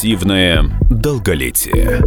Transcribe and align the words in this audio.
Активное 0.00 0.64
долголетие. 0.88 2.00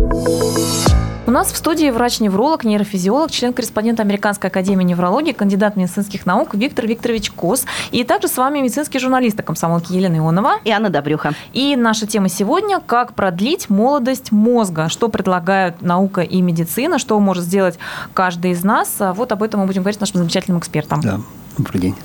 У 1.27 1.31
нас 1.31 1.51
в 1.51 1.55
студии 1.55 1.91
врач-невролог, 1.91 2.63
нейрофизиолог, 2.63 3.29
член-корреспондент 3.29 3.99
Американской 3.99 4.49
академии 4.49 4.83
неврологии, 4.83 5.31
кандидат 5.31 5.75
медицинских 5.75 6.25
наук 6.25 6.55
Виктор 6.55 6.87
Викторович 6.87 7.29
Кос. 7.29 7.65
И 7.91 8.03
также 8.03 8.29
с 8.29 8.37
вами 8.37 8.61
медицинский 8.61 8.97
журналист 8.97 9.39
комсомолки 9.43 9.93
Елена 9.93 10.17
Ионова. 10.17 10.53
И 10.63 10.71
Анна 10.71 10.89
Добрюха. 10.89 11.33
И 11.53 11.75
наша 11.75 12.07
тема 12.07 12.29
сегодня– 12.29 12.79
как 12.83 13.13
продлить 13.13 13.69
молодость 13.69 14.31
мозга. 14.31 14.89
Что 14.89 15.07
предлагают 15.07 15.83
наука 15.83 16.21
и 16.21 16.41
медицина, 16.41 16.97
что 16.97 17.19
может 17.19 17.43
сделать 17.43 17.77
каждый 18.15 18.53
из 18.53 18.63
нас. 18.63 18.95
Вот 18.99 19.31
об 19.31 19.43
этом 19.43 19.59
мы 19.59 19.67
будем 19.67 19.83
говорить 19.83 19.99
с 19.99 20.01
нашим 20.01 20.17
замечательным 20.17 20.57
экспертом. 20.57 20.99
Да, 21.01 21.19
добрый 21.59 21.79
день. 21.79 21.95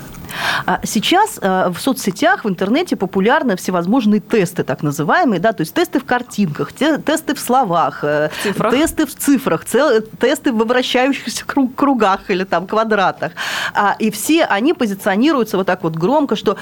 А 0.66 0.80
сейчас 0.84 1.38
э, 1.40 1.70
в 1.70 1.78
соцсетях, 1.80 2.44
в 2.44 2.48
интернете 2.48 2.96
популярны 2.96 3.56
всевозможные 3.56 4.20
тесты, 4.20 4.64
так 4.64 4.82
называемые, 4.82 5.40
да, 5.40 5.52
то 5.52 5.62
есть 5.62 5.74
тесты 5.74 6.00
в 6.00 6.04
картинках, 6.04 6.72
тесты 6.72 7.34
в 7.34 7.40
словах, 7.40 8.04
э, 8.04 8.30
цифрах. 8.42 8.72
тесты 8.72 9.06
в 9.06 9.14
цифрах, 9.14 9.64
тесты 9.64 10.52
в 10.52 10.62
обращающихся 10.62 11.44
кругах 11.44 12.30
или 12.30 12.44
там 12.44 12.66
квадратах. 12.66 13.32
А, 13.74 13.96
и 13.98 14.10
все 14.10 14.44
они 14.44 14.74
позиционируются 14.74 15.56
вот 15.56 15.66
так 15.66 15.82
вот 15.82 15.96
громко, 15.96 16.36
что 16.36 16.56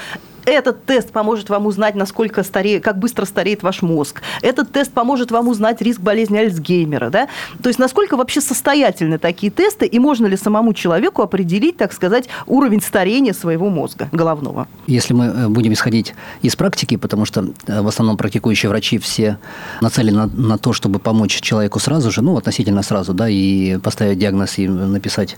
этот 0.47 0.85
тест 0.85 1.11
поможет 1.11 1.51
вам 1.51 1.67
узнать, 1.67 1.95
насколько 1.97 2.43
стареет, 2.43 2.85
как 2.85 2.99
быстро 2.99 3.25
стареет 3.25 3.63
ваш 3.63 3.83
мозг. 3.83 4.23
Этот 4.43 4.73
тест 4.73 4.93
поможет 4.93 5.31
вам 5.31 5.49
узнать 5.49 5.83
риск 5.83 6.01
болезни 6.01 6.39
Альцгеймера. 6.39 7.11
Да? 7.11 7.29
То 7.63 7.69
есть 7.69 7.79
насколько 7.79 8.17
вообще 8.17 8.41
состоятельны 8.41 9.19
такие 9.19 9.51
тесты, 9.51 9.87
и 9.87 9.99
можно 9.99 10.27
ли 10.27 10.37
самому 10.37 10.73
человеку 10.73 11.23
определить, 11.23 11.77
так 11.77 11.93
сказать, 11.93 12.29
уровень 12.47 12.81
старения 12.81 13.33
своего 13.33 13.69
мозга 13.69 14.09
головного? 14.13 14.69
Если 14.87 15.13
мы 15.15 15.27
э, 15.27 15.49
будем 15.49 15.73
исходить 15.73 16.15
из 16.43 16.55
практики, 16.55 16.97
потому 16.97 17.25
что 17.25 17.49
э, 17.67 17.83
в 17.83 17.89
основном 17.89 18.17
практикующие 18.17 18.71
врачи 18.71 18.99
все 18.99 19.39
нацелены 19.81 20.27
на, 20.27 20.27
на 20.27 20.59
то, 20.59 20.73
чтобы 20.73 21.01
помочь 21.01 21.41
человеку 21.41 21.81
сразу 21.81 22.13
же, 22.13 22.23
ну, 22.23 22.37
относительно 22.37 22.83
сразу, 22.83 23.13
да, 23.15 23.29
и 23.29 23.79
поставить 23.79 24.19
диагноз 24.19 24.59
и 24.59 24.69
написать 24.69 25.37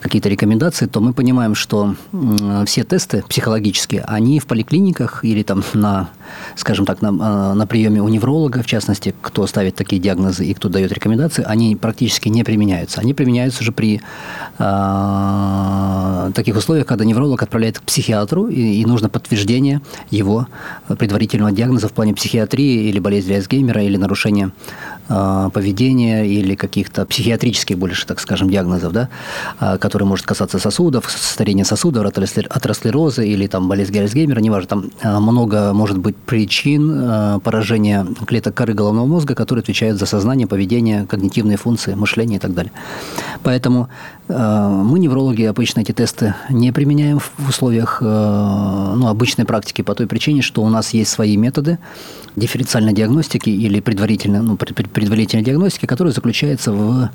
какие-то 0.00 0.28
рекомендации, 0.28 0.86
то 0.86 1.00
мы 1.00 1.14
понимаем, 1.14 1.54
что 1.54 1.94
все 2.66 2.84
тесты 2.84 3.24
психологические, 3.28 4.04
они 4.06 4.41
в 4.42 4.46
поликлиниках 4.46 5.24
или 5.24 5.42
там 5.42 5.62
на, 5.72 6.10
скажем 6.56 6.86
так, 6.86 7.02
на, 7.02 7.08
а, 7.08 7.54
на 7.54 7.66
приеме 7.66 8.02
у 8.02 8.08
невролога, 8.08 8.62
в 8.62 8.66
частности, 8.66 9.14
кто 9.20 9.46
ставит 9.46 9.74
такие 9.74 10.00
диагнозы 10.00 10.44
и 10.44 10.54
кто 10.54 10.68
дает 10.68 10.92
рекомендации, 10.92 11.44
они 11.46 11.76
практически 11.76 12.28
не 12.28 12.44
применяются. 12.44 13.00
Они 13.00 13.14
применяются 13.14 13.62
уже 13.62 13.72
при 13.72 14.00
э, 14.58 16.30
таких 16.34 16.56
условиях, 16.56 16.86
когда 16.86 17.04
невролог 17.04 17.42
отправляет 17.42 17.78
к 17.78 17.82
психиатру, 17.82 18.48
и, 18.48 18.80
и 18.80 18.84
нужно 18.84 19.08
подтверждение 19.08 19.80
его 20.10 20.46
предварительного 20.98 21.52
диагноза 21.52 21.88
в 21.88 21.92
плане 21.92 22.14
психиатрии 22.14 22.88
или 22.88 22.98
болезни 22.98 23.34
Альцгеймера, 23.34 23.82
или 23.82 23.96
нарушения 23.96 24.52
э, 25.08 25.50
поведения, 25.52 26.26
или 26.26 26.54
каких-то 26.54 27.06
психиатрических 27.06 27.78
больше, 27.78 28.06
так 28.06 28.20
скажем, 28.20 28.50
диагнозов, 28.50 28.92
да, 28.92 29.08
э, 29.60 29.78
которые 29.78 30.06
может 30.06 30.26
касаться 30.26 30.58
сосудов, 30.58 31.10
старения 31.10 31.64
сосудов, 31.64 32.06
атеросклероза 32.06 33.22
или 33.22 33.46
там 33.46 33.68
болезнь 33.68 33.98
Альцгеймера, 33.98 34.40
неважно, 34.40 34.68
там 34.68 35.22
много 35.22 35.72
может 35.72 35.98
быть 35.98 36.16
причин 36.26 36.90
э, 36.90 37.40
поражения 37.40 38.06
клеток 38.26 38.54
коры 38.54 38.74
головного 38.74 39.06
мозга, 39.06 39.34
которые 39.34 39.62
отвечают 39.62 39.98
за 39.98 40.06
сознание, 40.06 40.46
поведение, 40.46 41.06
когнитивные 41.06 41.56
функции, 41.56 41.94
мышление 41.94 42.38
и 42.38 42.40
так 42.40 42.54
далее. 42.54 42.72
Поэтому 43.42 43.88
э, 44.28 44.68
мы, 44.68 44.98
неврологи, 44.98 45.42
обычно 45.42 45.80
эти 45.80 45.92
тесты 45.92 46.34
не 46.50 46.72
применяем 46.72 47.18
в 47.18 47.48
условиях 47.48 48.00
ну, 48.00 49.06
обычной 49.06 49.44
практики 49.44 49.82
по 49.82 49.94
той 49.94 50.06
причине, 50.06 50.42
что 50.42 50.62
у 50.62 50.68
нас 50.68 50.94
есть 50.94 51.10
свои 51.10 51.36
методы 51.36 51.78
дифференциальной 52.36 52.92
диагностики 52.92 53.50
или 53.50 53.80
предварительной, 53.80 54.40
ну, 54.40 54.56
предварительной 54.56 55.44
диагностики, 55.44 55.86
которая 55.86 56.14
заключается 56.14 56.72
в 56.72 57.10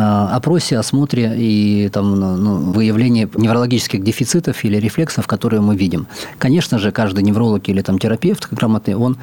опросе, 0.00 0.78
осмотре 0.78 1.34
и 1.36 1.88
там, 1.88 2.18
ну, 2.18 2.36
ну, 2.36 2.72
выявлении 2.72 3.28
неврологических 3.34 4.02
дефицитов 4.02 4.64
или 4.64 4.76
рефлексов, 4.76 5.26
которые 5.26 5.60
мы 5.60 5.76
видим. 5.76 6.06
Конечно 6.38 6.78
же, 6.78 6.92
каждый 6.92 7.22
невролог 7.24 7.68
или 7.68 7.82
там, 7.82 7.98
терапевт 7.98 8.48
грамотный, 8.50 8.94
он 8.94 9.16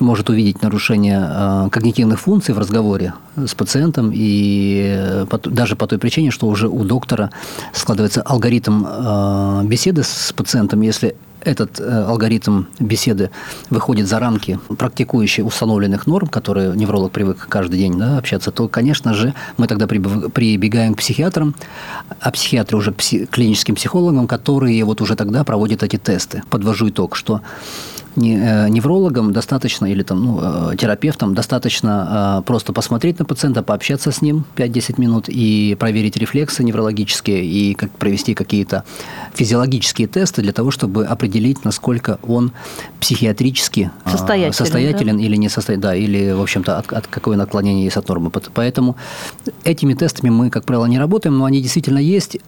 может 0.00 0.30
увидеть 0.30 0.62
нарушение 0.62 1.20
э, 1.28 1.68
когнитивных 1.70 2.20
функций 2.20 2.54
в 2.54 2.58
разговоре 2.58 3.14
с 3.36 3.54
пациентом, 3.54 4.10
и 4.14 4.94
э, 4.96 5.26
даже 5.44 5.76
по 5.76 5.86
той 5.86 5.98
причине, 5.98 6.30
что 6.30 6.46
уже 6.46 6.68
у 6.68 6.84
доктора 6.84 7.30
складывается 7.72 8.22
алгоритм 8.22 8.84
э, 8.86 9.62
беседы 9.64 10.02
с 10.02 10.32
пациентом, 10.32 10.82
если 10.82 11.16
этот 11.46 11.80
э, 11.80 12.04
алгоритм 12.04 12.64
беседы 12.80 13.30
выходит 13.70 14.08
за 14.08 14.18
рамки 14.18 14.58
практикующих 14.76 15.46
установленных 15.46 16.06
норм, 16.06 16.26
которые 16.26 16.74
невролог 16.76 17.12
привык 17.12 17.46
каждый 17.48 17.78
день 17.78 17.98
да, 17.98 18.18
общаться, 18.18 18.50
то, 18.50 18.68
конечно 18.68 19.14
же, 19.14 19.32
мы 19.56 19.68
тогда 19.68 19.86
прибегаем 19.86 20.94
к 20.94 20.98
психиатрам, 20.98 21.54
а 22.20 22.30
психиатры 22.32 22.76
уже 22.76 22.92
к 22.92 23.30
клиническим 23.30 23.76
психологам, 23.76 24.26
которые 24.26 24.84
вот 24.84 25.00
уже 25.00 25.14
тогда 25.14 25.44
проводят 25.44 25.82
эти 25.82 25.96
тесты. 25.96 26.42
Подвожу 26.50 26.88
итог, 26.88 27.14
что 27.16 27.40
неврологам 28.16 29.32
достаточно, 29.32 29.86
или 29.86 30.02
там, 30.02 30.24
ну, 30.24 30.40
э, 30.72 30.76
терапевтам 30.76 31.34
достаточно 31.34 32.40
э, 32.40 32.42
просто 32.46 32.72
посмотреть 32.72 33.18
на 33.18 33.24
пациента, 33.24 33.62
пообщаться 33.62 34.10
с 34.10 34.22
ним 34.22 34.44
5-10 34.56 35.00
минут 35.00 35.24
и 35.28 35.76
проверить 35.78 36.16
рефлексы 36.16 36.64
неврологические 36.64 37.44
и 37.44 37.74
как 37.74 37.90
провести 37.90 38.34
какие-то 38.34 38.84
физиологические 39.34 40.08
тесты 40.08 40.42
для 40.42 40.52
того, 40.52 40.70
чтобы 40.70 41.04
определить, 41.06 41.64
насколько 41.64 42.18
он 42.22 42.52
психиатрически 43.00 43.90
состоятелен, 44.10 44.52
состоятелен 44.52 45.16
да? 45.18 45.22
или 45.22 45.36
не 45.36 45.48
состоятелен, 45.48 45.80
да, 45.80 45.94
или, 45.94 46.32
в 46.32 46.40
общем-то, 46.40 46.78
от, 46.78 46.92
от 46.92 47.06
какое 47.06 47.36
наклонение 47.36 47.84
есть 47.84 47.96
от 47.96 48.08
нормы. 48.08 48.30
Поэтому 48.30 48.96
этими 49.64 49.94
тестами 49.94 50.30
мы, 50.30 50.50
как 50.50 50.64
правило, 50.64 50.86
не 50.86 50.98
работаем, 50.98 51.38
но 51.38 51.44
они 51.44 51.60
действительно 51.60 51.98
есть. 51.98 52.38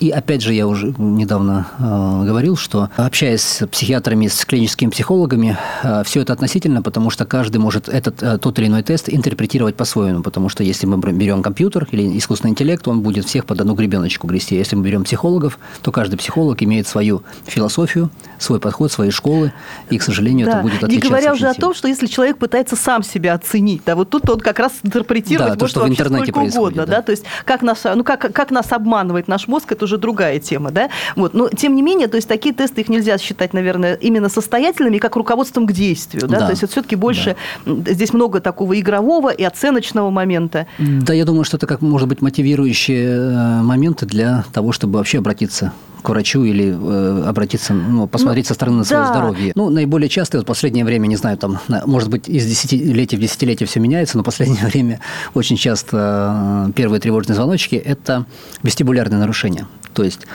И 0.00 0.08
опять 0.08 0.40
же, 0.40 0.54
я 0.54 0.66
уже 0.66 0.94
недавно 0.96 1.66
э, 1.78 2.26
говорил, 2.26 2.56
что 2.56 2.88
общаясь 2.96 3.42
с 3.42 3.66
психиатрами, 3.66 4.28
с 4.28 4.46
клиническими 4.46 4.88
психологами, 4.88 5.58
э, 5.82 6.02
все 6.06 6.22
это 6.22 6.32
относительно, 6.32 6.80
потому 6.80 7.10
что 7.10 7.26
каждый 7.26 7.58
может 7.58 7.86
этот 7.90 8.22
э, 8.22 8.38
тот 8.38 8.58
или 8.58 8.68
иной 8.68 8.82
тест 8.82 9.10
интерпретировать 9.10 9.76
по-своему. 9.76 10.22
Потому 10.22 10.48
что 10.48 10.64
если 10.64 10.86
мы 10.86 10.96
берем 11.12 11.42
компьютер 11.42 11.86
или 11.90 12.16
искусственный 12.16 12.52
интеллект, 12.52 12.88
он 12.88 13.02
будет 13.02 13.26
всех 13.26 13.44
под 13.44 13.60
одну 13.60 13.74
гребеночку 13.74 14.26
грести. 14.26 14.56
Если 14.56 14.74
мы 14.74 14.82
берем 14.84 15.04
психологов, 15.04 15.58
то 15.82 15.92
каждый 15.92 16.16
психолог 16.16 16.62
имеет 16.62 16.88
свою 16.88 17.22
философию, 17.44 18.08
свой 18.38 18.58
подход, 18.58 18.90
свои 18.90 19.10
школы, 19.10 19.52
и, 19.90 19.98
к 19.98 20.02
сожалению, 20.02 20.46
да. 20.46 20.52
это 20.52 20.62
будет 20.62 20.82
отличаться. 20.82 21.06
Не 21.06 21.10
говоря 21.10 21.34
уже 21.34 21.46
о 21.46 21.54
том, 21.54 21.74
что 21.74 21.88
если 21.88 22.06
человек 22.06 22.38
пытается 22.38 22.74
сам 22.74 23.02
себя 23.02 23.34
оценить, 23.34 23.82
да, 23.84 23.96
вот 23.96 24.08
тут 24.08 24.30
он 24.30 24.40
как 24.40 24.60
раз 24.60 24.72
интерпретировать 24.82 25.52
да, 25.52 25.58
то, 25.58 25.68
что 25.68 25.80
в 25.80 25.88
интернете 25.90 26.32
происходит, 26.32 26.56
угодно, 26.56 26.86
да. 26.86 26.96
да, 26.96 27.02
то 27.02 27.12
есть 27.12 27.24
как 27.44 27.60
нас, 27.60 27.84
ну 27.84 28.02
как 28.02 28.32
как 28.32 28.50
нас 28.50 28.72
обманывает 28.72 29.28
наш 29.28 29.46
мозг, 29.46 29.72
это 29.72 29.84
уже 29.89 29.89
другая 29.98 30.38
тема, 30.38 30.70
да. 30.70 30.90
Вот, 31.16 31.34
но 31.34 31.48
тем 31.48 31.74
не 31.74 31.82
менее, 31.82 32.08
то 32.08 32.16
есть 32.16 32.28
такие 32.28 32.54
тесты 32.54 32.80
их 32.82 32.88
нельзя 32.88 33.18
считать, 33.18 33.52
наверное, 33.52 33.94
именно 33.94 34.28
состоятельными, 34.28 34.98
как 34.98 35.16
руководством 35.16 35.66
к 35.66 35.72
действию, 35.72 36.28
да. 36.28 36.40
да. 36.40 36.46
То 36.46 36.50
есть 36.50 36.62
это 36.62 36.72
все-таки 36.72 36.96
больше 36.96 37.36
да. 37.66 37.92
здесь 37.92 38.12
много 38.12 38.40
такого 38.40 38.78
игрового 38.78 39.30
и 39.30 39.42
оценочного 39.44 40.10
момента. 40.10 40.66
Да, 40.78 41.12
я 41.14 41.24
думаю, 41.24 41.44
что 41.44 41.56
это 41.56 41.66
как 41.66 41.80
может 41.82 42.08
быть 42.08 42.22
мотивирующие 42.22 43.08
э, 43.08 43.62
моменты 43.62 44.06
для 44.06 44.44
того, 44.52 44.72
чтобы 44.72 44.98
вообще 44.98 45.18
обратиться 45.18 45.72
к 46.02 46.08
врачу 46.08 46.44
или 46.44 46.76
э, 46.76 47.24
обратиться, 47.26 47.74
ну, 47.74 48.06
посмотреть 48.06 48.46
ну, 48.46 48.48
со 48.48 48.54
стороны 48.54 48.78
на 48.78 48.84
свое 48.84 49.02
да. 49.02 49.12
здоровье. 49.12 49.52
Ну, 49.54 49.70
наиболее 49.70 50.08
часто, 50.08 50.38
вот 50.38 50.44
в 50.44 50.46
последнее 50.46 50.84
время, 50.84 51.06
не 51.06 51.16
знаю, 51.16 51.36
там, 51.36 51.58
может 51.86 52.08
быть, 52.08 52.28
из 52.28 52.46
десятилетия 52.46 53.16
в 53.16 53.20
десятилетие 53.20 53.66
все 53.66 53.80
меняется, 53.80 54.16
но 54.16 54.22
в 54.22 54.26
последнее 54.26 54.64
время 54.66 55.00
очень 55.34 55.56
часто 55.56 56.66
э, 56.68 56.72
первые 56.72 57.00
тревожные 57.00 57.36
звоночки– 57.36 57.74
это 57.76 58.26
вестибулярные 58.62 59.18
нарушения. 59.18 59.66
То 59.94 60.02
есть 60.02 60.26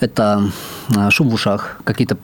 это 0.00 0.50
э, 0.94 1.10
шум 1.10 1.28
в 1.28 1.34
ушах, 1.34 1.78
какие-то 1.84 2.16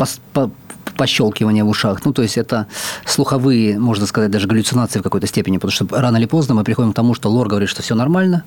пощелкивание 1.01 1.65
в 1.65 1.69
ушах. 1.69 2.05
Ну, 2.05 2.13
то 2.13 2.21
есть 2.21 2.37
это 2.37 2.67
слуховые, 3.07 3.79
можно 3.79 4.05
сказать, 4.05 4.31
даже 4.31 4.47
галлюцинации 4.47 4.99
в 4.99 5.03
какой-то 5.03 5.27
степени, 5.27 5.57
потому 5.57 5.73
что 5.73 5.87
рано 5.91 6.19
или 6.19 6.27
поздно 6.27 6.55
мы 6.55 6.63
приходим 6.63 6.93
к 6.93 6.95
тому, 6.95 7.15
что 7.15 7.31
лор 7.31 7.49
говорит, 7.49 7.71
что 7.71 7.81
все 7.81 7.95
нормально, 7.95 8.45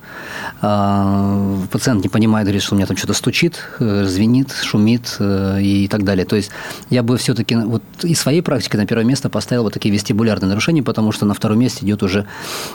а 0.62 1.58
пациент 1.72 2.04
не 2.04 2.10
понимает, 2.10 2.46
говорит, 2.46 2.62
что 2.62 2.76
у 2.76 2.78
меня 2.78 2.86
там 2.86 2.96
что-то 2.96 3.14
стучит, 3.14 3.56
э, 3.80 4.06
звенит, 4.06 4.52
шумит 4.52 5.16
э, 5.18 5.64
и 5.64 5.88
так 5.88 6.04
далее. 6.04 6.26
То 6.26 6.36
есть 6.36 6.52
я 6.92 7.02
бы 7.02 7.18
все-таки 7.18 7.56
вот 7.56 7.82
из 8.04 8.20
своей 8.20 8.42
практики 8.42 8.78
на 8.78 8.86
первое 8.86 9.06
место 9.06 9.30
поставил 9.30 9.64
вот 9.64 9.74
такие 9.74 9.92
вестибулярные 9.92 10.50
нарушения, 10.50 10.84
потому 10.84 11.12
что 11.12 11.26
на 11.26 11.34
втором 11.34 11.58
месте 11.58 11.84
идет 11.84 12.04
уже 12.04 12.28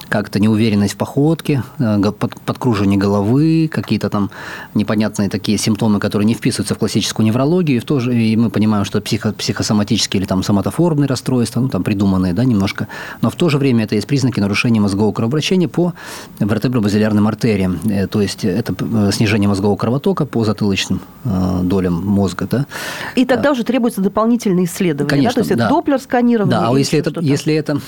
как-то 0.08 0.40
неуверенность 0.40 0.94
в 0.94 0.96
походке, 0.96 1.62
э, 1.78 2.12
подкруживание 2.46 2.98
головы, 2.98 3.70
какие-то 3.72 4.10
там 4.10 4.30
непонятные 4.74 5.28
такие 5.28 5.56
симптомы, 5.56 6.00
которые 6.00 6.26
не 6.26 6.34
вписываются 6.34 6.74
в 6.74 6.78
классическую 6.78 7.24
неврологию, 7.24 7.76
и, 7.76 7.80
в 7.80 7.84
то 7.84 8.00
же, 8.00 8.12
и 8.12 8.36
мы 8.36 8.50
понимаем, 8.50 8.84
что 8.84 9.00
психо, 9.00 9.32
психо 9.32 9.67
соматические 9.68 10.20
или 10.20 10.26
там 10.26 10.42
соматоформные 10.42 11.06
расстройства, 11.06 11.60
ну, 11.60 11.68
там 11.68 11.84
придуманные, 11.84 12.32
да, 12.32 12.44
немножко. 12.44 12.88
Но 13.22 13.30
в 13.30 13.36
то 13.36 13.48
же 13.48 13.58
время 13.58 13.84
это 13.84 13.94
есть 13.94 14.06
признаки 14.06 14.40
нарушения 14.40 14.80
мозгового 14.80 15.12
кровообращения 15.12 15.68
по 15.68 15.92
вертебробазилярным 16.40 17.28
артериям. 17.28 17.78
Э, 17.84 18.06
то 18.06 18.20
есть 18.20 18.44
это 18.44 18.74
э, 18.80 19.10
снижение 19.12 19.48
мозгового 19.48 19.76
кровотока 19.76 20.26
по 20.26 20.44
затылочным 20.44 21.00
э, 21.24 21.60
долям 21.62 22.04
мозга, 22.04 22.48
да. 22.50 22.66
И 23.14 23.24
тогда 23.24 23.52
уже 23.52 23.62
требуется 23.62 24.00
дополнительные 24.00 24.64
исследования, 24.64 25.10
Конечно, 25.10 25.30
да? 25.30 25.34
То 25.34 25.40
есть 25.40 25.56
да. 25.56 25.64
это 25.66 25.74
доплер 25.74 25.98
сканирование. 26.00 26.58
Да, 26.58 26.68
а 26.68 26.78
если 26.78 26.98
это, 26.98 27.20
если 27.20 27.54
это 27.54 27.80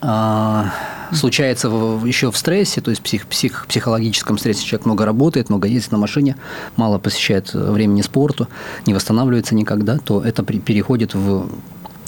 а, 0.00 0.72
случается 1.12 1.68
в, 1.70 2.04
еще 2.04 2.30
в 2.30 2.36
стрессе, 2.36 2.80
то 2.80 2.90
есть 2.90 3.02
псих, 3.02 3.26
псих, 3.26 3.66
психологическом 3.68 4.38
стрессе 4.38 4.64
человек 4.64 4.86
много 4.86 5.04
работает, 5.04 5.48
много 5.48 5.68
ездит 5.68 5.92
на 5.92 5.98
машине, 5.98 6.36
мало 6.76 6.98
посещает 6.98 7.52
времени 7.54 8.02
спорту, 8.02 8.48
не 8.86 8.94
восстанавливается 8.94 9.54
никогда, 9.54 9.98
то 9.98 10.22
это 10.22 10.42
при, 10.42 10.58
переходит 10.58 11.14
в 11.14 11.48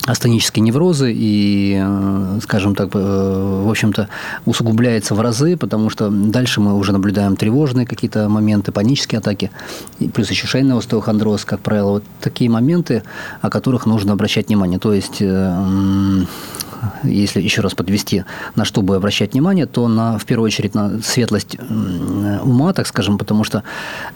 астенические 0.07 0.63
неврозы 0.63 1.13
и, 1.15 1.81
э, 1.83 2.39
скажем 2.43 2.75
так, 2.75 2.91
э, 2.95 3.63
в 3.65 3.71
общем-то, 3.71 4.09
усугубляется 4.45 5.15
в 5.15 5.21
разы, 5.21 5.57
потому 5.57 5.89
что 5.89 6.11
дальше 6.11 6.61
мы 6.61 6.75
уже 6.75 6.93
наблюдаем 6.93 7.37
тревожные 7.37 7.87
какие-то 7.87 8.29
моменты, 8.29 8.71
панические 8.71 9.21
атаки, 9.21 9.51
плюс 10.13 10.31
еще 10.31 10.47
шейный 10.47 10.77
остеохондроз, 10.77 11.45
как 11.45 11.61
правило. 11.61 11.91
Вот 11.91 12.05
такие 12.21 12.51
моменты, 12.51 13.03
о 13.41 13.49
которых 13.49 13.87
нужно 13.87 14.13
обращать 14.13 14.49
внимание. 14.49 14.79
То 14.79 14.93
есть 14.93 15.19
э, 15.21 16.25
если 17.03 17.41
еще 17.41 17.61
раз 17.61 17.75
подвести, 17.75 18.25
на 18.57 18.65
что 18.65 18.83
бы 18.83 18.97
обращать 18.97 19.33
внимание, 19.33 19.67
то 19.67 19.89
на, 19.89 20.19
в 20.19 20.25
первую 20.25 20.47
очередь 20.47 20.75
на 20.75 21.01
светлость 21.03 21.57
ума, 22.43 22.73
так 22.73 22.87
скажем, 22.87 23.19
потому 23.19 23.45
что 23.45 23.63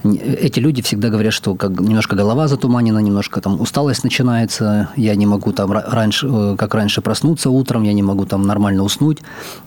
эти 0.05 0.61
люди 0.61 0.83
всегда 0.83 1.09
говорят, 1.09 1.33
что 1.33 1.55
как, 1.55 1.71
немножко 1.81 2.17
голова 2.17 2.49
затуманена, 2.49 2.99
немножко 2.99 3.41
там 3.41 3.61
усталость 3.61 4.05
начинается, 4.05 4.89
я 4.97 5.15
не 5.15 5.27
могу 5.27 5.53
там 5.53 5.73
раньше, 5.73 6.29
э, 6.31 6.57
как 6.59 6.75
раньше 6.75 7.01
проснуться 7.01 7.51
утром, 7.51 7.83
я 7.83 7.93
не 7.93 8.03
могу 8.03 8.25
там 8.27 8.43
нормально 8.43 8.83
уснуть, 8.83 9.19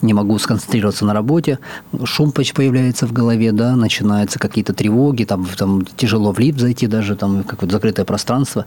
не 0.01 0.13
могу 0.13 0.37
сконцентрироваться 0.39 1.05
на 1.05 1.13
работе, 1.13 1.59
шум 2.03 2.31
появляется 2.31 3.07
в 3.07 3.13
голове, 3.13 3.51
да, 3.51 3.75
начинаются 3.75 4.39
какие-то 4.39 4.73
тревоги, 4.73 5.23
там, 5.23 5.47
там 5.57 5.85
тяжело 5.97 6.31
в 6.33 6.39
лифт 6.39 6.59
зайти 6.59 6.87
даже, 6.87 7.15
там, 7.15 7.43
как 7.43 7.61
вот 7.61 7.71
закрытое 7.71 8.05
пространство, 8.05 8.65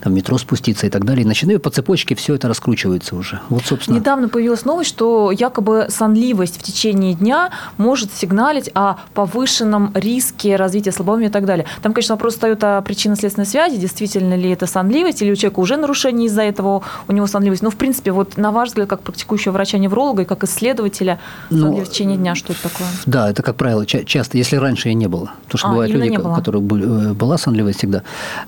там, 0.00 0.12
в 0.12 0.16
метро 0.16 0.38
спуститься 0.38 0.86
и 0.86 0.90
так 0.90 1.04
далее. 1.04 1.24
И 1.24 1.26
начинаю 1.26 1.60
по 1.60 1.70
цепочке 1.70 2.14
все 2.14 2.34
это 2.34 2.48
раскручивается 2.48 3.16
уже. 3.16 3.40
Вот, 3.48 3.64
собственно. 3.74 3.96
Недавно 3.96 4.28
появилась 4.28 4.64
новость, 4.64 4.90
что 4.90 5.30
якобы 5.30 5.86
сонливость 5.88 6.58
в 6.58 6.62
течение 6.62 7.14
дня 7.14 7.50
может 7.76 8.12
сигналить 8.12 8.70
о 8.74 8.96
повышенном 9.14 9.92
риске 9.94 10.56
развития 10.56 10.92
слабоумия 10.92 11.28
и 11.28 11.32
так 11.32 11.44
далее. 11.44 11.66
Там, 11.82 11.92
конечно, 11.92 12.14
вопрос 12.14 12.34
встает 12.34 12.62
о 12.64 12.80
причинно-следственной 12.82 13.46
связи, 13.46 13.76
действительно 13.76 14.34
ли 14.34 14.50
это 14.50 14.66
сонливость, 14.66 15.22
или 15.22 15.32
у 15.32 15.36
человека 15.36 15.60
уже 15.60 15.76
нарушение 15.76 16.26
из-за 16.26 16.42
этого 16.42 16.82
у 17.08 17.12
него 17.12 17.26
сонливость. 17.26 17.62
Но, 17.62 17.70
в 17.70 17.76
принципе, 17.76 18.12
вот 18.12 18.36
на 18.36 18.50
ваш 18.52 18.70
взгляд, 18.70 18.88
как 18.88 19.02
практикующего 19.02 19.52
врача-невролога 19.52 20.22
и 20.22 20.24
как 20.24 20.44
исследователя 20.44 21.18
ну, 21.50 21.76
в 21.76 21.88
течение 21.88 22.16
дня, 22.16 22.34
что 22.34 22.52
это 22.52 22.62
такое? 22.62 22.86
Да, 23.06 23.30
это, 23.30 23.42
как 23.42 23.56
правило, 23.56 23.86
часто, 23.86 24.38
если 24.38 24.56
раньше 24.56 24.90
и 24.90 24.94
не 24.94 25.06
было. 25.06 25.32
Потому 25.44 25.58
что 25.58 25.68
а, 25.68 25.70
бывают 25.70 25.92
люди, 25.92 26.16
которые 26.16 26.62
э, 26.62 27.12
была 27.12 27.38
сонливость 27.38 27.78
всегда, 27.78 28.02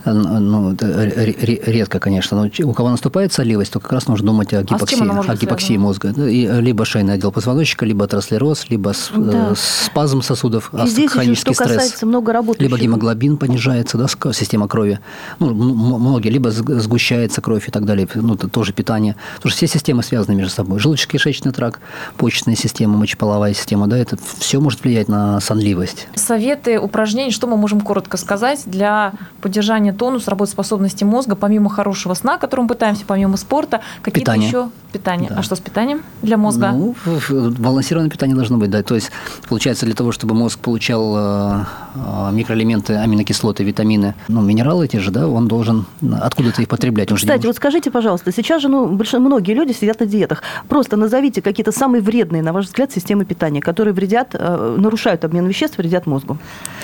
э, 0.04 0.12
ну, 0.12 0.76
редко, 0.80 1.98
конечно, 1.98 2.42
но 2.42 2.68
у 2.68 2.72
кого 2.72 2.90
наступает 2.90 3.32
сонливость, 3.32 3.72
то 3.72 3.80
как 3.80 3.92
раз 3.92 4.08
нужно 4.08 4.26
думать 4.26 4.52
о 4.52 4.62
гипоксии. 4.62 4.94
А 4.94 5.15
о 5.20 5.36
гипоксии 5.36 5.76
мозга. 5.76 6.10
И 6.10 6.46
либо 6.46 6.84
шейный 6.84 7.14
отдел 7.14 7.32
позвоночника, 7.32 7.84
либо 7.84 8.04
атеросклероз, 8.04 8.66
либо 8.70 8.92
да. 9.14 9.54
спазм 9.56 10.22
сосудов, 10.22 10.72
и 10.74 10.86
здесь 10.86 11.10
хронический 11.10 11.50
еще, 11.50 11.54
что 11.54 11.64
стресс. 11.64 11.76
Касается 11.76 12.06
много 12.06 12.32
работающих. 12.32 12.62
Либо 12.62 12.78
гемоглобин 12.78 13.36
понижается, 13.36 13.98
да, 13.98 14.06
система 14.32 14.68
крови. 14.68 15.00
Ну, 15.38 15.52
многие, 15.54 16.28
либо 16.28 16.50
сгущается 16.50 17.40
кровь 17.40 17.68
и 17.68 17.70
так 17.70 17.84
далее. 17.84 18.08
Ну, 18.14 18.34
это 18.34 18.48
тоже 18.48 18.72
питание. 18.72 19.16
Потому 19.36 19.50
что 19.50 19.56
все 19.58 19.66
системы 19.66 20.02
связаны 20.02 20.34
между 20.34 20.52
собой. 20.52 20.78
Желудочно-кишечный 20.78 21.52
тракт, 21.52 21.80
почечная 22.16 22.56
система, 22.56 22.96
мочеполовая 22.96 23.54
система, 23.54 23.86
да, 23.86 23.96
это 23.98 24.16
все 24.38 24.60
может 24.60 24.82
влиять 24.82 25.08
на 25.08 25.40
сонливость. 25.40 26.08
Советы, 26.14 26.78
упражнения, 26.78 27.30
что 27.30 27.46
мы 27.46 27.56
можем 27.56 27.80
коротко 27.80 28.16
сказать 28.16 28.62
для 28.66 29.12
поддержания 29.40 29.92
тонуса, 29.92 30.30
работоспособности 30.30 31.04
мозга, 31.04 31.36
помимо 31.36 31.70
хорошего 31.70 32.14
сна, 32.14 32.38
которым 32.38 32.68
пытаемся, 32.68 33.04
помимо 33.06 33.36
спорта, 33.36 33.80
какие-то 34.02 34.32
еще 34.32 34.42
питания. 34.42 34.66
Да. 35.06 35.36
А 35.38 35.42
что 35.42 35.54
с 35.54 35.60
питанием 35.60 36.02
для 36.22 36.36
мозга? 36.36 36.72
Ну, 36.72 36.94
балансированное 37.30 38.10
питание 38.10 38.34
должно 38.34 38.58
быть, 38.58 38.70
да. 38.70 38.82
То 38.82 38.94
есть, 38.96 39.10
получается, 39.48 39.86
для 39.86 39.94
того, 39.94 40.10
чтобы 40.10 40.34
мозг 40.34 40.58
получал 40.58 41.14
э, 41.16 41.64
э, 41.94 42.30
микроэлементы, 42.32 42.94
аминокислоты, 42.94 43.62
витамины, 43.62 44.14
ну, 44.28 44.42
минералы 44.42 44.88
те 44.88 44.98
же, 44.98 45.10
да, 45.10 45.28
он 45.28 45.46
должен 45.48 45.86
откуда-то 46.20 46.62
их 46.62 46.68
потреблять. 46.68 47.12
Он 47.12 47.18
Кстати, 47.18 47.46
вот 47.46 47.56
скажите, 47.56 47.90
пожалуйста, 47.90 48.32
сейчас 48.32 48.62
же, 48.62 48.68
ну, 48.68 48.86
большинство, 48.88 49.20
многие 49.20 49.52
люди 49.52 49.72
сидят 49.72 50.00
на 50.00 50.06
диетах. 50.06 50.42
Просто 50.68 50.96
назовите 50.96 51.40
какие-то 51.40 51.72
самые 51.72 52.02
вредные, 52.02 52.42
на 52.42 52.52
ваш 52.52 52.66
взгляд, 52.66 52.92
системы 52.92 53.24
питания, 53.24 53.60
которые 53.60 53.94
вредят, 53.94 54.30
э, 54.32 54.76
нарушают 54.78 55.24
обмен 55.24 55.46
веществ, 55.46 55.78
вредят 55.78 56.06
мозгу. 56.06 56.38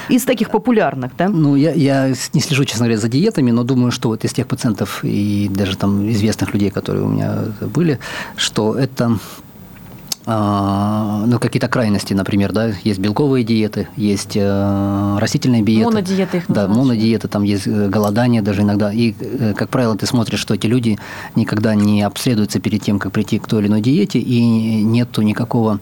Из 0.08 0.24
таких 0.24 0.50
популярных, 0.50 1.12
да? 1.19 1.28
Ну, 1.28 1.56
я, 1.56 1.72
я 1.72 2.08
не 2.32 2.40
слежу, 2.40 2.64
честно 2.64 2.86
говоря, 2.86 3.00
за 3.00 3.08
диетами, 3.08 3.50
но 3.50 3.64
думаю, 3.64 3.90
что 3.90 4.08
вот 4.08 4.24
из 4.24 4.32
тех 4.32 4.46
пациентов 4.46 5.00
и 5.02 5.50
даже 5.50 5.76
там 5.76 6.08
известных 6.10 6.54
людей, 6.54 6.70
которые 6.70 7.04
у 7.04 7.08
меня 7.08 7.38
были, 7.74 7.98
что 8.37 8.76
это 8.76 9.19
ну, 10.24 11.38
какие-то 11.40 11.69
крайности, 11.69 12.14
например, 12.14 12.52
да, 12.52 12.72
есть 12.84 13.00
белковые 13.00 13.44
диеты, 13.44 13.88
есть 13.96 14.36
э, 14.36 15.19
растительные 15.19 15.62
диеты. 15.62 15.86
Монодиеты 15.86 16.36
их 16.38 16.44
Да, 16.48 16.69
монодиеты, 16.69 17.26
там 17.26 17.42
есть 17.42 17.66
э, 17.66 17.88
голодание 17.88 18.40
даже 18.40 18.62
иногда. 18.62 18.92
И, 18.92 19.14
э, 19.19 19.54
как 19.56 19.69
правило, 19.69 19.96
ты 19.96 20.06
смотришь, 20.06 20.38
что 20.38 20.54
эти 20.54 20.66
люди 20.66 20.98
никогда 21.34 21.74
не 21.74 22.02
обследуются 22.02 22.60
перед 22.60 22.82
тем, 22.82 23.00
как 23.00 23.12
прийти 23.12 23.40
к 23.40 23.48
той 23.48 23.60
или 23.62 23.69
иной 23.69 23.80
диете, 23.80 24.20
и 24.20 24.40
нету 24.84 25.22
никакого 25.22 25.80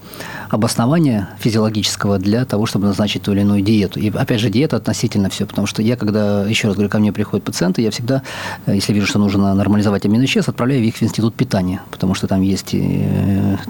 обоснования 0.49 1.29
физиологического 1.39 2.19
для 2.19 2.47
того, 2.47 2.65
чтобы 2.65 2.87
назначить 2.87 3.23
ту 3.23 3.33
или 3.33 3.41
иную 3.41 3.61
диету. 3.61 4.01
И, 4.01 4.11
опять 4.11 4.41
же, 4.41 4.49
диета 4.49 4.77
относительно 4.77 5.29
все, 5.29 5.45
потому 5.45 5.67
что 5.67 5.83
я, 5.83 5.97
когда, 5.97 6.47
еще 6.47 6.69
раз 6.69 6.77
говорю, 6.77 6.91
ко 6.91 6.99
мне 6.99 7.13
приходят 7.13 7.45
пациенты, 7.45 7.83
я 7.83 7.91
всегда, 7.91 8.23
если 8.67 8.95
вижу, 8.95 9.07
что 9.07 9.19
нужно 9.19 9.55
нормализовать 9.55 10.07
аминочес, 10.07 10.49
отправляю 10.49 10.83
их 10.83 10.97
в 10.97 11.03
институт 11.03 11.35
питания, 11.35 11.83
потому 11.91 12.15
что 12.15 12.27
там 12.27 12.41
есть 12.41 12.75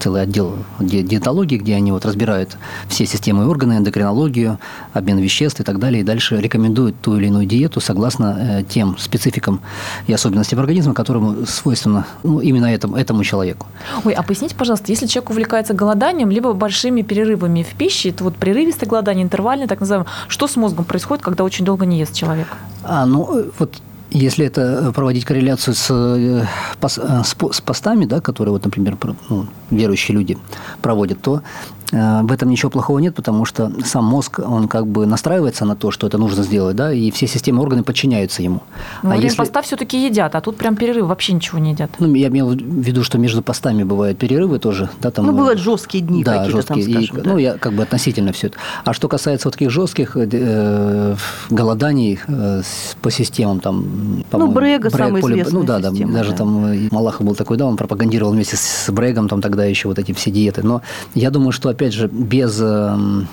целый 0.01 0.23
отдел 0.23 0.60
диетологии, 0.79 1.59
где 1.59 1.75
они 1.75 1.93
вот 1.93 2.05
разбирают 2.05 2.57
все 2.89 3.07
системы 3.07 3.45
и 3.45 3.47
органы, 3.47 3.75
эндокринологию, 3.79 4.59
обмен 4.93 5.19
веществ 5.19 5.61
и 5.61 5.63
так 5.63 5.79
далее, 5.79 6.01
и 6.01 6.05
дальше 6.05 6.41
рекомендуют 6.41 6.97
ту 7.01 7.17
или 7.17 7.27
иную 7.27 7.47
диету 7.47 7.81
согласно 7.81 8.37
э, 8.39 8.63
тем 8.69 8.97
спецификам 8.99 9.61
и 10.07 10.13
особенностям 10.13 10.59
организма, 10.59 10.95
которому 10.95 11.47
свойственно 11.47 12.07
ну, 12.23 12.41
именно 12.41 12.67
этому, 12.67 12.97
этому 12.97 13.25
человеку. 13.25 13.67
Ой, 14.05 14.13
а 14.13 14.23
поясните, 14.23 14.55
пожалуйста, 14.55 14.93
если 14.93 15.07
человек 15.07 15.31
увлекается 15.31 15.75
голоданием, 15.75 16.31
либо 16.31 16.53
большими 16.53 17.03
перерывами 17.03 17.63
в 17.63 17.75
пище, 17.77 18.11
это 18.11 18.25
вот 18.25 18.37
прерывистое 18.37 18.89
голодание, 18.89 19.25
интервальное, 19.25 19.67
так 19.67 19.81
называемое, 19.81 20.11
что 20.29 20.47
с 20.47 20.57
мозгом 20.57 20.85
происходит, 20.85 21.25
когда 21.25 21.45
очень 21.45 21.65
долго 21.65 21.87
не 21.87 21.99
ест 21.99 22.15
человек? 22.15 22.49
А, 22.83 23.07
ну, 23.07 23.39
э, 23.39 23.51
вот 23.59 23.81
если 24.11 24.47
это 24.47 24.93
проводить 24.95 25.25
корреляцию 25.25 25.75
с, 25.75 25.87
э, 25.91 26.45
с, 26.87 27.37
с 27.53 27.61
постами, 27.61 28.05
да, 28.05 28.21
которые, 28.21 28.53
вот, 28.53 28.65
например, 28.65 28.97
ну, 29.29 29.47
верующие 29.71 30.17
люди 30.17 30.37
проводят, 30.83 31.21
то 31.21 31.43
Э, 31.80 31.80
в 31.91 32.33
этом 32.33 32.51
ничего 32.51 32.71
плохого 32.71 32.99
нет, 32.99 33.15
потому 33.15 33.45
что 33.45 33.73
сам 33.85 34.05
мозг, 34.05 34.39
он 34.39 34.69
как 34.69 34.87
бы 34.87 35.07
настраивается 35.07 35.65
на 35.65 35.77
то, 35.77 35.91
что 35.91 36.07
это 36.07 36.19
нужно 36.19 36.43
сделать, 36.43 36.77
да, 36.77 36.93
и 36.93 37.11
все 37.11 37.27
системы 37.27 37.63
органы 37.63 37.83
подчиняются 37.83 38.43
ему. 38.43 38.63
Но 39.03 39.13
а 39.13 39.17
если... 39.17 39.37
поста 39.37 39.63
все-таки 39.63 40.05
едят, 40.05 40.35
а 40.35 40.41
тут 40.41 40.57
прям 40.57 40.77
перерыв, 40.77 41.07
вообще 41.07 41.33
ничего 41.33 41.59
не 41.59 41.73
едят. 41.73 41.91
Ну, 41.99 42.15
я 42.15 42.29
имел 42.29 42.49
в 42.49 42.57
виду, 42.57 43.03
что 43.03 43.19
между 43.19 43.43
постами 43.43 43.83
бывают 43.83 44.19
перерывы 44.19 44.59
тоже. 44.59 44.89
Да, 45.01 45.11
там, 45.11 45.27
ну, 45.27 45.33
бывают 45.33 45.59
жесткие 45.59 46.03
дни 46.03 46.25
да, 46.25 46.45
жесткие, 46.45 46.85
там, 46.85 46.93
скажем, 46.93 47.19
и, 47.19 47.23
да. 47.23 47.31
Ну, 47.31 47.39
я 47.39 47.55
как 47.55 47.73
бы 47.73 47.83
относительно 47.83 48.33
все 48.33 48.49
это. 48.49 48.59
А 48.85 48.93
что 48.93 49.09
касается 49.09 49.49
вот 49.49 49.55
таких 49.55 49.71
жестких 49.71 50.17
э, 50.17 51.17
голоданий 51.51 52.19
э, 52.27 52.63
по 53.03 53.11
системам, 53.11 53.61
там, 53.61 54.25
Ну, 54.33 54.51
Брега, 54.51 54.91
Брег, 54.91 55.07
самый 55.07 55.23
поле, 55.23 55.47
Ну, 55.51 55.63
да, 55.63 55.79
да, 55.79 55.91
даже 55.91 56.31
да. 56.31 56.37
там 56.37 56.89
Малахов 56.91 57.27
был 57.27 57.35
такой, 57.35 57.57
да, 57.57 57.67
он 57.67 57.77
пропагандировал 57.77 58.33
вместе 58.33 58.57
с 58.57 58.91
Брегом, 58.91 59.29
там 59.29 59.41
тогда 59.41 59.65
еще 59.65 59.89
вот 59.89 59.99
эти 59.99 60.13
все 60.13 60.31
диеты. 60.31 60.63
Но 60.63 60.83
я 61.15 61.31
думаю, 61.31 61.53
что, 61.53 61.69
опять 61.81 61.95
же, 61.95 62.09
без 62.09 62.61
эм, 62.61 63.27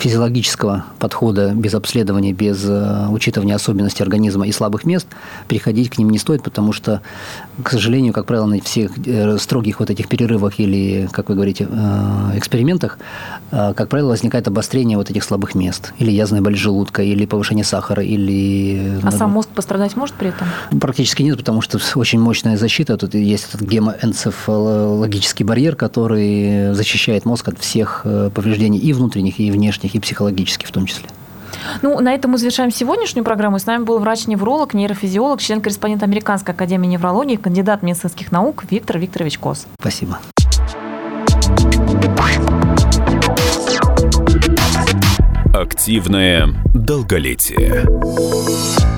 физиологического 0.00 0.86
подхода, 0.98 1.52
без 1.54 1.74
обследования, 1.74 2.32
без 2.32 2.64
э, 2.66 3.06
учитывания 3.10 3.54
особенностей 3.54 4.02
организма 4.02 4.46
и 4.46 4.52
слабых 4.52 4.84
мест, 4.84 5.06
переходить 5.48 5.90
к 5.90 5.98
ним 5.98 6.08
не 6.08 6.18
стоит, 6.18 6.42
потому 6.42 6.72
что, 6.72 7.02
к 7.62 7.68
сожалению, 7.68 8.14
как 8.14 8.24
правило, 8.24 8.46
на 8.46 8.58
всех 8.62 8.92
э, 9.06 9.36
строгих 9.36 9.80
вот 9.80 9.90
этих 9.90 10.08
перерывах 10.08 10.58
или, 10.60 11.10
как 11.12 11.28
вы 11.28 11.34
говорите, 11.34 11.68
э, 11.70 12.38
экспериментах, 12.38 12.98
как 13.50 13.88
правило, 13.88 14.08
возникает 14.08 14.48
обострение 14.48 14.96
вот 14.96 15.10
этих 15.10 15.22
слабых 15.22 15.54
мест. 15.54 15.92
Или 15.98 16.10
язвная 16.10 16.40
боль 16.40 16.56
желудка, 16.56 17.02
или 17.02 17.26
повышение 17.26 17.66
сахара, 17.66 18.02
или... 18.02 18.98
А 19.02 19.10
сам 19.10 19.30
мозг 19.30 19.50
пострадать 19.50 19.94
может 19.94 20.14
при 20.14 20.30
этом? 20.30 20.48
Практически 20.80 21.22
нет, 21.22 21.36
потому 21.36 21.60
что 21.60 21.78
очень 21.96 22.18
мощная 22.18 22.56
защита. 22.56 22.96
Тут 22.96 23.14
есть 23.14 23.48
этот 23.48 23.60
гемоэнцефалогический 23.60 25.44
барьер, 25.44 25.76
который 25.76 26.72
защищает 26.72 27.26
мозг 27.26 27.41
от 27.48 27.58
всех 27.58 27.82
всех 27.82 28.02
э, 28.04 28.30
повреждений 28.34 28.78
и 28.78 28.92
внутренних, 28.92 29.40
и 29.40 29.50
внешних, 29.50 29.94
и 29.94 30.00
психологических 30.00 30.68
в 30.68 30.72
том 30.72 30.86
числе. 30.86 31.08
Ну, 31.80 32.00
на 32.00 32.14
этом 32.14 32.32
мы 32.32 32.38
завершаем 32.38 32.70
сегодняшнюю 32.70 33.24
программу. 33.24 33.58
С 33.58 33.66
нами 33.66 33.84
был 33.84 33.98
врач-невролог, 33.98 34.74
нейрофизиолог, 34.74 35.40
член-корреспондент 35.40 36.02
Американской 36.02 36.54
академии 36.54 36.88
неврологии, 36.88 37.36
кандидат 37.36 37.82
медицинских 37.82 38.32
наук 38.32 38.64
Виктор 38.70 38.98
Викторович 38.98 39.38
Кос. 39.38 39.66
Спасибо. 39.80 40.18
Активное 45.54 46.48
долголетие. 46.74 48.91